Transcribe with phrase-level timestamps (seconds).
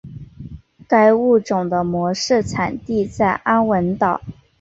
[0.87, 4.19] 该物种的模式产地在安汶岛。